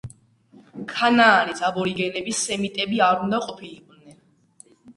[0.93, 4.21] ქანაანის აბორიგენები სემიტები არ უნდა ყოფილიყვნენ.